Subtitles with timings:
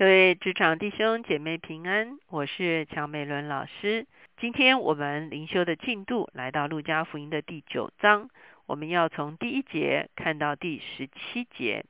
[0.00, 4.06] 各位职场弟兄姐妹平安，我是乔美伦老师。
[4.38, 8.30] 今天我们灵修的进度来到路加福音的第九章，
[8.64, 11.84] 我们要从第一节看到第十七节。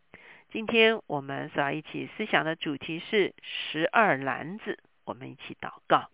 [0.51, 4.81] 今天我们所要一起思想的主题是十二篮子。
[5.05, 6.11] 我们一起祷告，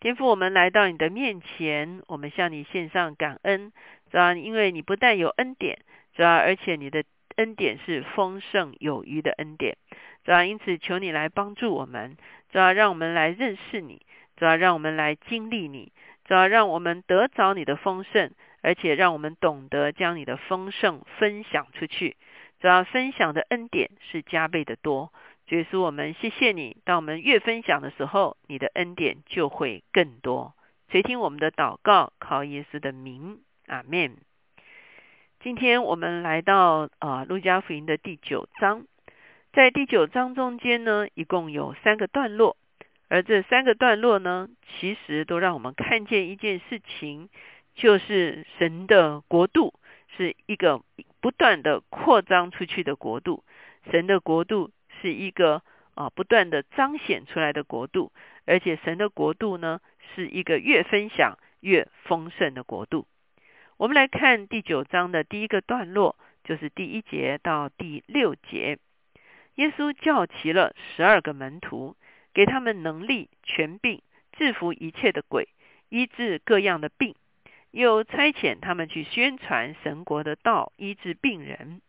[0.00, 3.72] 天父，我们来到你的面前，我们向你献上感恩，
[4.10, 5.80] 主要因为你不但有恩典，
[6.14, 7.04] 主要而且你的
[7.36, 9.76] 恩典是丰盛有余的恩典。
[10.24, 12.16] 主要因此求你来帮助我们，
[12.50, 14.02] 主要让我们来认识你，
[14.36, 15.92] 主要让我们来经历你，
[16.24, 18.30] 主要让我们得着你的丰盛，
[18.62, 22.16] 而且让我们懂得将你的丰盛分享出去。
[22.60, 25.12] 主要分享的恩典是加倍的多。
[25.48, 26.76] 耶稣，我们谢谢你。
[26.84, 30.54] 当我们越分享的时候，你的恩典就会更多。
[30.90, 34.16] 垂听我们的祷告，靠耶稣的名，阿门。
[35.40, 38.84] 今天我们来到啊，路加福音的第九章。
[39.52, 42.56] 在第九章中间呢，一共有三个段落，
[43.08, 47.28] 而这三个段落呢，其实都让我们看见一件事情，
[47.74, 49.74] 就是神的国度
[50.16, 50.84] 是一个
[51.20, 53.42] 不断的扩张出去的国度，
[53.90, 54.70] 神的国度
[55.02, 55.64] 是一个
[55.96, 58.12] 啊不断的彰显出来的国度，
[58.46, 59.80] 而且神的国度呢，
[60.14, 63.08] 是一个越分享越丰盛的国度。
[63.78, 68.78] 我们来看第九章的第一个段落，就是第一节到第六节。
[69.56, 71.96] 耶稣叫齐了十二个门徒，
[72.32, 74.00] 给他们能力、权柄，
[74.32, 75.48] 制服一切的鬼，
[75.88, 77.14] 医治各样的病，
[77.70, 81.82] 又差遣他们去宣传神国的道，医治病人。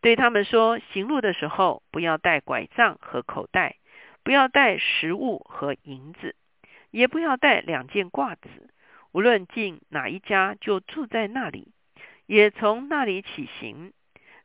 [0.00, 3.76] 对他们说：行路的时候，不要带拐杖和口袋，
[4.22, 6.36] 不要带食物和银子，
[6.92, 8.48] 也不要带两件褂子。
[9.10, 11.72] 无论进哪一家，就住在那里，
[12.26, 13.92] 也从那里起行。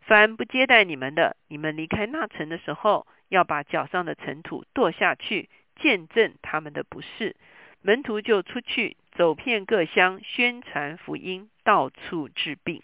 [0.05, 7.35] 凡不接待你们的，你们离开那城的时候，要把脚上的尘土跺下去，见证他们的不是。
[7.81, 12.81] 门徒就出去走遍各乡，宣传福音，到处治病。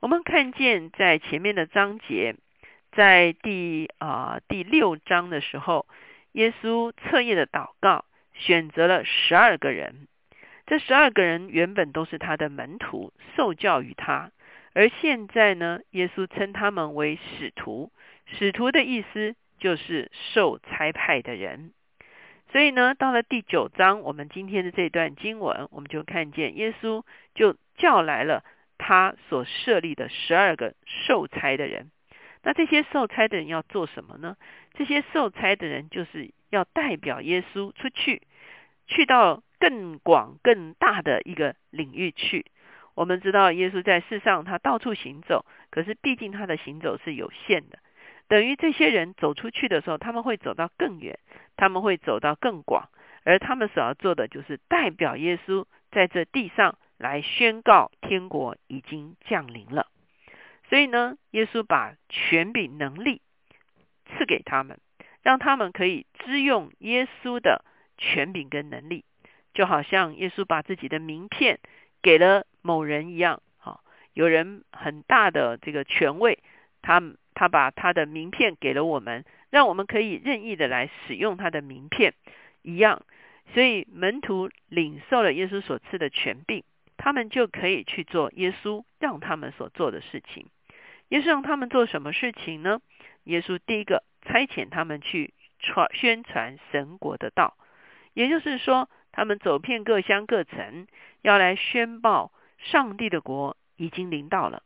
[0.00, 2.34] 我们看见在前面的章节，
[2.92, 5.86] 在第啊第六章的时候，
[6.32, 8.04] 耶稣彻夜的祷告，
[8.34, 10.08] 选择了十二个人。
[10.66, 14.30] 这十二个人原本都是他的门徒，受教于他。
[14.74, 17.92] 而现在呢，耶稣称他们为使徒。
[18.26, 21.72] 使徒的意思就是受差派的人。
[22.50, 27.02] 所以呢，到了第九章，我们今天的这段经文，我们就看见耶稣
[27.34, 28.44] 就叫来了
[28.78, 31.90] 他所设立的十二个受差的人。
[32.42, 34.36] 那这些受差的人要做什么呢？
[34.74, 38.22] 这些受差的人就是要代表耶稣出去，
[38.86, 42.46] 去到更广更大的一个领域去。
[42.94, 47.78] 我们知道耶稣在世上，他到处行走，可是毕竟他的行走是有限的。
[48.28, 51.18] 等于这些人走出去的时候，他们会走到更远，
[51.56, 52.90] 他们会走到更广，
[53.24, 59.86] 而他们所要做的就是代表耶稣在这地上来宣告天国已经降临了。
[60.68, 63.22] 所以呢，耶稣把权柄能力
[64.06, 64.78] 赐给他们，
[65.22, 67.64] 让他们可以支用耶稣的
[67.96, 69.04] 权柄跟能力，
[69.54, 71.58] 就好像耶稣把自己的名片。
[72.02, 73.82] 给了某人一样，好，
[74.14, 76.38] 有人很大的这个权位，
[76.80, 77.02] 他
[77.34, 82.14] 他把他的名片给了我们，让我们可以任意的来使用他的名片
[82.62, 83.02] 一样。
[83.52, 86.64] 所以门徒领受了耶稣所赐的权柄，
[86.96, 90.46] 他们就可以去做耶稣让他们所做的事情。
[91.08, 92.80] 耶稣让他们做什么事情呢？
[93.24, 97.56] 耶稣第一个差遣他们去传宣传神国的道，
[98.14, 98.88] 也就是说。
[99.14, 100.86] 他们走遍各乡各城，
[101.20, 104.62] 要来宣报上帝的国已经临到了。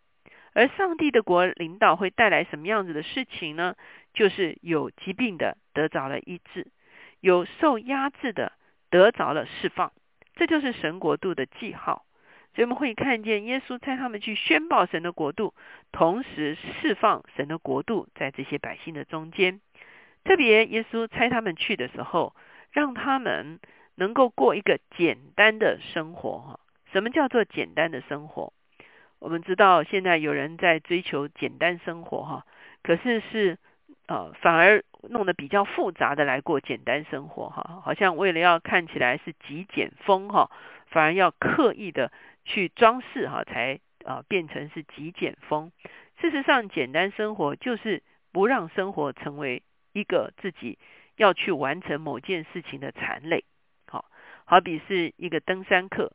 [0.53, 3.75] 而上帝的国领导会带来什么样子的事情呢？
[4.15, 6.69] 就是有疾病的得着了医治，
[7.21, 8.53] 有受压制的
[8.89, 9.93] 得着了释放。
[10.35, 12.05] 这就是神国度的记号。
[12.55, 15.53] 所以我们会看见耶稣差他们去宣报神的国度，
[15.93, 19.61] 同时释放神的国度在这些百姓的中间。
[20.25, 22.35] 特别耶稣差他们去的时候，
[22.71, 23.59] 让他们。
[23.99, 26.61] 能够过一个简单的生活，哈，
[26.93, 28.53] 什么叫做简单的生活？
[29.19, 32.47] 我们知道现在有人在追求简单生活，哈，
[32.83, 33.59] 可是是
[34.07, 40.51] 呃反而弄得比较复杂的来过简单生活，哈，好像为了要看起来是极简风，哈，
[40.89, 42.13] 反而要刻意的
[42.45, 45.73] 去装饰，哈，才啊变成是极简风。
[46.21, 49.63] 事实上，简单生活就是不让生活成为
[49.93, 50.79] 一个自己
[51.17, 53.45] 要去完成某件事情的残累。
[53.87, 54.05] 好
[54.45, 56.13] 好比是一个登山客，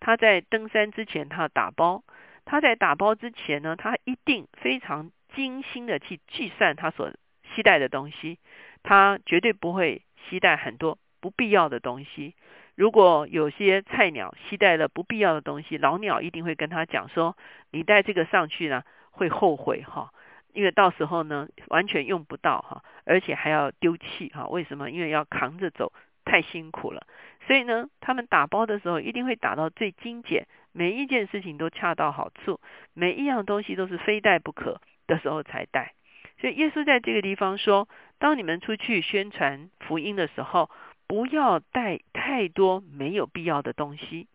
[0.00, 2.02] 他在登山之前，他打包；
[2.44, 7.12] 他在打包之前呢，他一定非常精心的去计算他所
[7.54, 8.38] 携带的东西。
[8.82, 12.34] 他绝对不会携带很多不必要的东西。
[12.76, 17.36] 如果有些菜鸟携带了不必要的东西，老鸟一定会跟他讲说
[17.70, 20.14] ：“你带这个上去呢，会后悔哈，
[20.54, 24.48] 因为到时候呢完全用不到哈，而且还要丢弃哈。
[24.48, 24.90] 为什么？
[24.90, 25.92] 因为要扛着走，
[26.30, 27.06] 太辛苦了。
[27.46, 32.60] 所以呢，他们打包的时候一定会打到最精简，每一件事情都恰到好处，
[32.94, 35.94] 每一样东西都是非带不可的时候才带。
[36.40, 37.88] 所以耶稣在这个地方说：
[38.18, 40.70] 当你们出去宣传福音的时候。
[41.10, 44.28] 不要带太多没有必要的东西。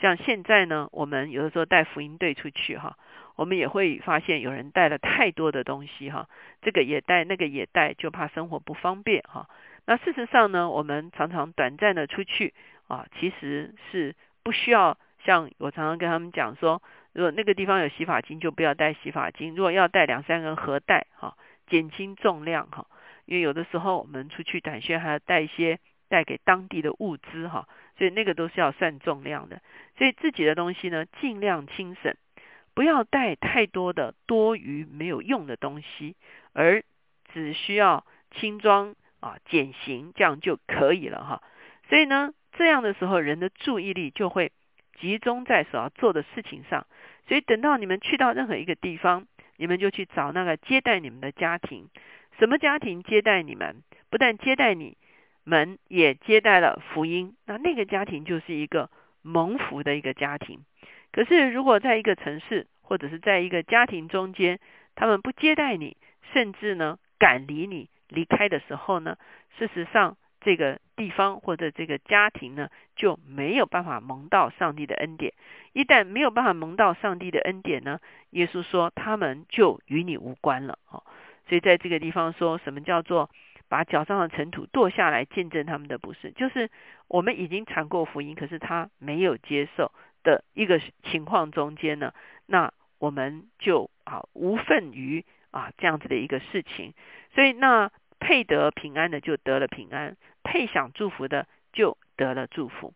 [0.00, 2.98] 像现在呢，我们有的时候带福音队出去哈，
[3.36, 6.28] 我们也会发现有人带了太多的东西哈，
[6.60, 9.48] 这个也带，那个也带，就怕生活不方便哈。
[9.88, 12.52] 那事实上呢，我们常常短暂的出去
[12.88, 14.98] 啊，其实是不需要。
[15.24, 16.82] 像我常常跟他们讲说，
[17.12, 21.36] 如果那个地方有洗发精，就不要带洗发精；如果要带两三个盒带哈，
[21.66, 22.86] 减轻重量哈。
[23.24, 25.80] 因为有的时候我们出去短宣还要带一些。
[26.10, 27.68] 带给当地的物资哈，
[27.98, 29.60] 所以那个都是要算重量的。
[29.98, 32.16] 所以自己的东西呢，尽量轻省，
[32.72, 36.16] 不要带太多的多余没有用的东西，
[36.54, 36.82] 而
[37.34, 41.42] 只需要轻装啊减刑，这样就可以了哈。
[41.88, 44.52] 所以呢，这样的时候人的注意力就会
[45.00, 46.86] 集中在所要做的事情上。
[47.26, 49.26] 所以等到你们去到任何一个地方，
[49.56, 51.88] 你们就去找那个接待你们的家庭。
[52.38, 53.82] 什么家庭接待你们？
[54.10, 54.96] 不但接待你。
[55.44, 58.90] 们也接待了福音，那那个家庭就是一个
[59.22, 60.62] 蒙福的一个家庭。
[61.10, 64.60] 可是如果在一个城市或者是在一个家庭中间，
[64.94, 65.96] 他们不接待你，
[66.34, 69.16] 甚至呢赶离你离开的时候呢，
[69.58, 75.34] 事实上这个地方或者这个家庭呢就没有办法蒙到上帝的恩典。
[75.72, 78.00] 一旦没有办法蒙到上帝的恩典呢，
[78.30, 80.78] 耶稣说他们就与你无关了。
[80.90, 81.02] 哦，
[81.48, 83.30] 所以在这个地方说什么叫做？
[83.70, 86.70] 把脚上的尘土剁下来，见证他们的不是，就是
[87.06, 92.14] 我们已经传过福音，可是他没有接受的一个情况中间呢，
[92.46, 96.94] 那我们就啊无份于啊这样子的一个事情，
[97.34, 97.90] 所以那
[98.20, 102.92] 配得平安的就得了平安，配享祝福的就得了祝福，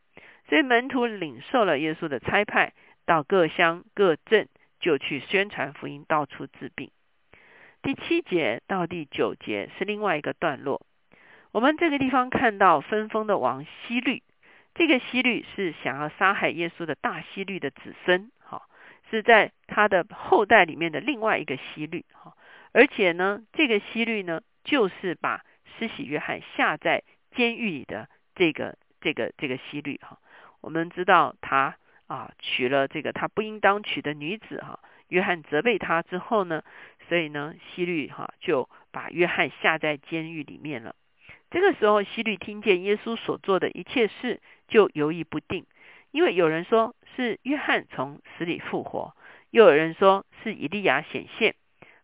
[0.49, 2.73] 所以门徒领受了耶稣的差派，
[3.07, 4.49] 到各乡各镇
[4.81, 6.91] 就去宣传福音，到处治病。
[7.83, 10.85] 第七节到第九节是另外一个段落。
[11.53, 14.23] 我们这个地方看到分封的王希律，
[14.75, 18.63] 这个希律是想要杀害耶稣的大希律的子孙，哈，
[19.11, 22.35] 是在他的后代里面的另外一个希律，哈。
[22.73, 25.45] 而且呢，这个希律呢，就是把
[25.79, 27.03] 施洗约翰下在
[27.37, 30.19] 监狱里的这个这个这个希律，哈。
[30.61, 31.77] 我们知道他
[32.07, 34.81] 啊娶了这个他不应当娶的女子，哈。
[35.09, 36.63] 约翰责备他之后呢？
[37.09, 40.95] 所以呢，希律哈就把约翰下在监狱里面了。
[41.51, 45.67] 这个时候，希律听见耶稣所做的一切事，就犹豫不定。
[46.13, 49.15] 因为有人说是约翰从死里复活，
[49.51, 51.55] 又有人说是以利亚显现，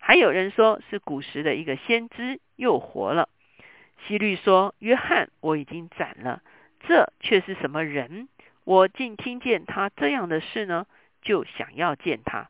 [0.08, 3.28] 还有人说是古时的一个先知又活了。
[4.06, 6.40] 希律说：“约翰我已经斩了，
[6.80, 8.30] 这却是什么人？
[8.64, 10.86] 我竟听见他这样的事呢？
[11.20, 12.48] 就想要见他。”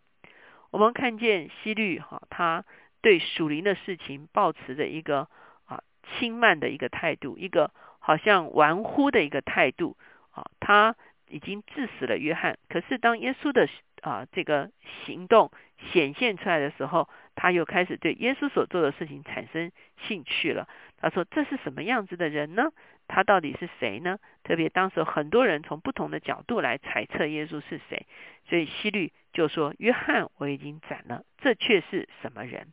[0.70, 2.64] 我们看见希律哈，他
[3.00, 5.28] 对属灵的事情抱持着一个
[5.66, 5.82] 啊
[6.12, 9.96] 轻慢的一个态度，一个好像玩忽的一个态度
[10.30, 10.46] 啊。
[10.60, 10.94] 他
[11.26, 13.68] 已经致死了约翰，可是当耶稣的
[14.02, 14.70] 啊这个
[15.04, 19.72] 行动显现出来的时候，他又开始对耶稣所做的事情产生
[20.06, 20.68] 兴趣了。
[21.00, 22.70] 他说：“这是什么样子的人呢？
[23.06, 28.06] 他到底是谁呢？”特别当时很多人从不同的角度来猜测耶稣是谁，
[28.48, 29.12] 所以希律。
[29.32, 32.72] 就说约翰我已经斩了，这却是什么人？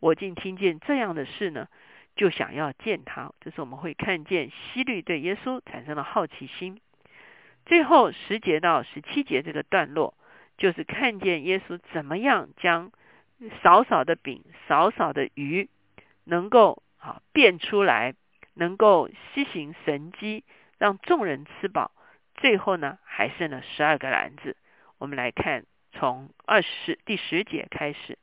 [0.00, 1.68] 我竟听见这样的事呢，
[2.16, 3.32] 就想要见他。
[3.40, 6.80] 这是我们会看见希律对耶稣产生了好奇心。
[7.66, 10.14] 最后十节到十七节这个段落，
[10.58, 12.92] 就是看见耶稣怎么样将
[13.62, 15.70] 少少的饼、少少的鱼，
[16.24, 18.14] 能够啊变出来，
[18.52, 20.44] 能够施行神机，
[20.76, 21.92] 让众人吃饱。
[22.34, 24.56] 最后呢，还剩了十二个篮子。
[24.98, 25.64] 我们来看。
[25.90, 28.18] 从二十第十节开始，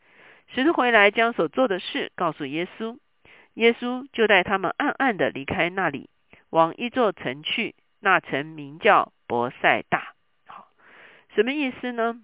[0.54, 3.00] 使徒回来将所做的事告诉耶稣，
[3.56, 6.10] 耶稣就带他们暗暗的离开那里，
[6.52, 7.76] 往一座城去。
[8.00, 10.15] 那城名叫伯赛大。
[11.36, 12.22] 什么意思呢？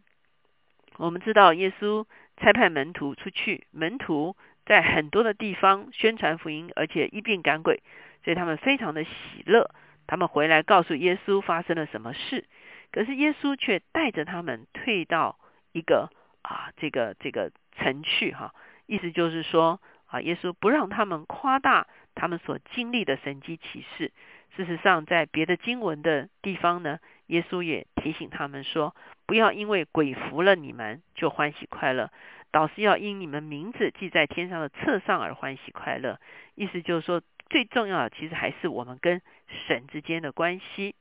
[0.97, 2.05] 我们知道耶稣
[2.37, 7.83] 差派门徒出去，门徒在很多的地方宣传福音，而且一并赶鬼，
[8.23, 9.11] 所以他们非常的喜
[9.45, 9.69] 乐。
[10.07, 12.45] 他们回来告诉耶稣发生了什么事。
[12.91, 15.37] 可是耶稣却带着他们退到
[15.71, 16.09] 一个
[16.41, 18.53] 啊，这个这个城去哈，
[18.85, 24.11] 意思就是说啊，耶稣不让他们夸大他们所经历的神迹奇事。
[24.57, 26.99] 事实上，在别的经文的地方呢，
[27.31, 28.93] 耶稣也提醒他们说
[29.25, 32.11] ：“不要因为鬼服了你们就欢喜快乐，
[32.51, 36.19] 倒是要因你们名字记在天上的册上而欢喜快乐。”
[36.55, 39.21] 意思就是说，最重要的其实还是我们跟
[39.67, 40.93] 神之间的关系。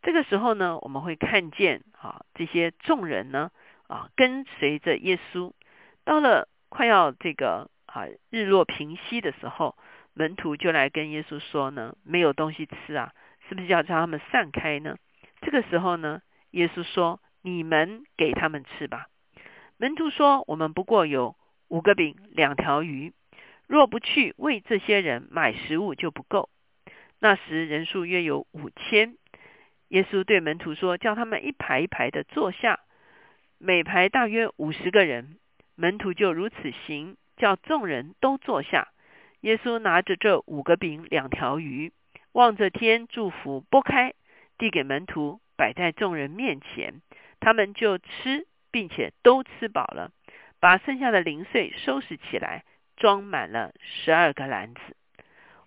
[0.00, 3.50] 这个时候呢，我们会看见啊，这些众人呢
[3.88, 5.52] 啊，跟随着耶稣，
[6.04, 9.76] 到了快要这个啊日落平息的时候。
[10.14, 13.14] 门徒就来跟耶稣说呢，没有东西吃啊，
[13.48, 14.98] 是不是要叫他们散开呢？
[15.42, 16.22] 这个时候呢，
[16.52, 19.08] 耶稣说：“你们给他们吃吧。”
[19.76, 21.36] 门徒说：“我们不过有
[21.68, 23.12] 五个饼两条鱼，
[23.66, 26.48] 若不去为这些人买食物，就不够。”
[27.18, 29.16] 那时人数约有五千。
[29.88, 32.80] 耶稣对门徒说：“叫他们一排一排的坐下，
[33.58, 35.36] 每排大约五十个人。”
[35.74, 38.88] 门徒就如此行，叫众人都坐下。
[39.40, 41.92] 耶稣拿着这五个饼两条鱼，
[42.32, 44.14] 望着天祝福，拨开，
[44.62, 47.02] 递给门徒，摆在众人面前。
[47.40, 50.12] 他们就吃，并且都吃饱了，
[50.60, 52.62] 把剩下的零碎收拾起来，
[52.96, 54.80] 装满了十二个篮子。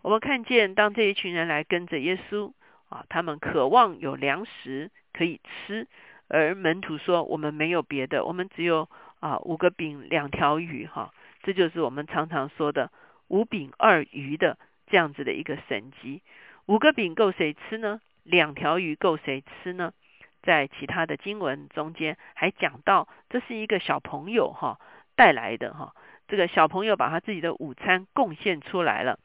[0.02, 2.54] 我们看见，当这一群人来跟着耶稣
[2.88, 5.90] 啊，他们渴望有粮食可以吃，
[6.30, 8.88] 而门徒说：“我们没有别的，我们只有
[9.20, 12.90] 啊五个饼两条鱼。”哈，这就是我们常常说的。
[13.28, 16.22] 五饼二鱼的这样子的一个神迹，
[16.68, 18.00] 五个饼够谁吃呢？
[18.26, 19.94] 两条鱼够谁吃呢？
[20.42, 24.80] 在其他的经文中间还讲到，这是一个小朋友哈
[25.16, 25.96] 带来的哈，
[26.28, 29.18] 这个小朋友把他自己的午餐贡献出来了。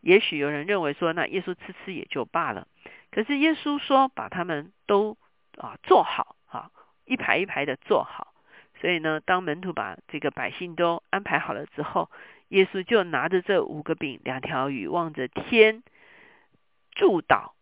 [0.00, 2.66] 也许有人认为说，那耶稣吃吃也就罢了，
[3.10, 5.16] 可是耶稣说把他们都
[5.56, 6.70] 啊做好哈，
[7.04, 8.34] 一排一排的做好。
[8.80, 12.10] 所以呢，当门徒把这个百姓都安排好了之后。
[12.48, 15.82] 耶稣就拿着这五个饼、两条鱼，望着天
[16.92, 17.55] 祝祷。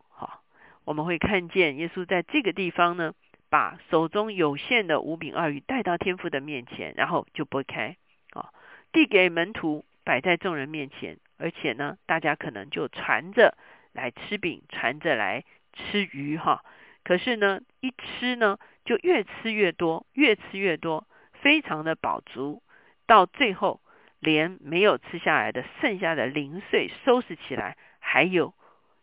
[0.85, 3.15] 我们会看见耶稣在这个地方呢，
[3.51, 7.97] 把手中有限的五饼二鱼带到天父的面前，然后就拨开，
[8.33, 8.51] 啊，
[8.93, 11.19] 递给门徒，摆在众人面前。
[11.37, 13.57] 而且呢，大家可能就传着
[13.93, 16.37] 来吃饼，传着来吃鱼。
[16.37, 16.65] 哈，
[17.03, 22.63] 可是呢，一吃呢，就越吃越多，越吃越多，非常的饱足，
[23.07, 23.81] 到最后。
[24.21, 28.55] 连没有吃下来的剩下的零碎收拾起来，还有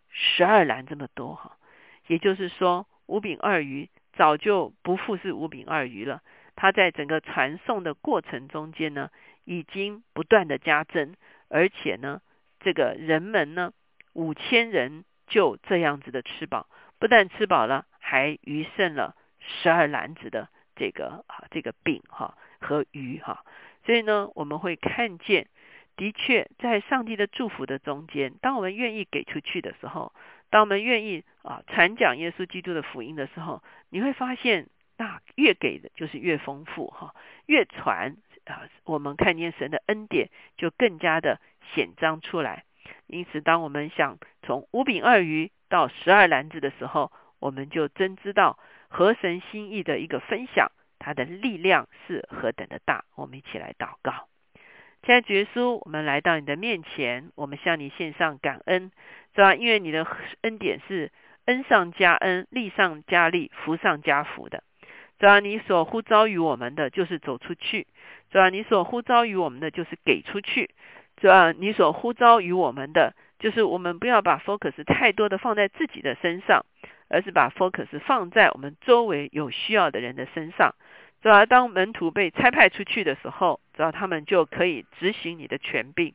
[0.10, 1.58] 十二篮这么多哈。
[2.08, 6.22] 也就是说，五饼二鱼早就不复是五饼二鱼了。
[6.56, 9.10] 它在整个传送的过程中间呢，
[9.46, 11.16] 已经不断的加增，
[11.48, 12.22] 而且呢，
[12.60, 13.74] 这个人们呢，
[14.14, 16.68] 五千人就这样子的吃饱，
[17.00, 23.44] 不但吃饱了，还余剩了十二篮子的这个啊这个饼哈和鱼哈。
[23.86, 25.48] 所以呢，我们会看见，
[25.96, 30.14] 的确在上帝的祝福的中间，当我们愿意给出去的时候，
[30.52, 34.68] 当我们愿意啊传讲耶稣基督的福音的时候，你会发现，
[34.98, 37.16] 那越给的就是越丰富哈，
[37.48, 41.42] 越传啊，我们看见神的恩典就更加的
[41.74, 42.66] 显彰出来。
[43.08, 50.72] 因此，当我们想从五饼二鱼到十二篮子的时候，我们就真知道合神心意的一个分享。
[51.00, 53.06] 它的力量是何等的大！
[53.16, 54.28] 我们一起来祷告。
[55.04, 58.92] 亲爱的耶稣，我们来到你的面前，我们向你献上感恩，
[59.34, 59.56] 是吧？
[59.56, 60.06] 因为你的
[60.42, 61.12] 恩典是
[61.46, 64.62] 恩上加恩，利上加利，福上加福的。
[65.18, 67.88] 主要你所呼召于我们的就是走出去，
[68.30, 70.70] 主要你所呼召于我们的就是给出去，
[71.18, 76.64] 主要你所呼召于我们的就是我们不要把 focus 太多的放在自己的身上，
[77.10, 80.76] 而是把 focus 放在我们周围有需要的人的身上。
[81.22, 86.14] 主要当门徒被差派出去的时候，主要他们就可以执行你的权柄。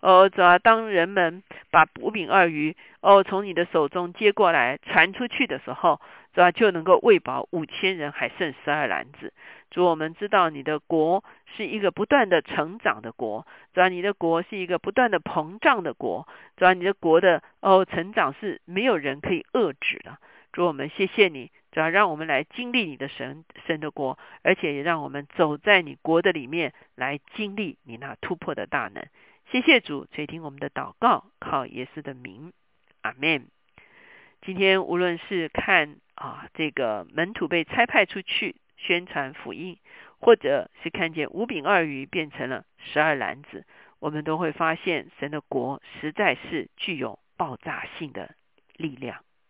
[0.00, 6.00] 哦，主要当人们把五饼二鱼哦从你的手中接过来传出去的时候，
[6.32, 9.32] 主要就能够喂饱五千人，还剩十二篮子。
[9.70, 11.24] 主，我们知道你的国
[11.56, 20.18] 是一个不断的成长的国，主要你的国是一个不断的膨胀的国，主要你的国的哦成长是没有人可以遏制的。
[20.52, 21.50] 主，我们谢谢你。
[21.76, 29.06] 主要让我们来经历你的神神的国，而且也让我们走在你国的里面来经历你那突破的大能。
[29.50, 32.54] 谢谢主垂听我们的祷告，靠耶稣的名，
[33.02, 33.48] 阿门。
[34.40, 39.78] 今天无论是看啊这个门徒被差派出去宣传福音，
[40.18, 43.66] 或者是看见五饼二鱼变成了十二篮子，
[43.98, 48.34] 我们都会发现神的国实在是具有爆炸性的
[48.78, 49.25] 力量。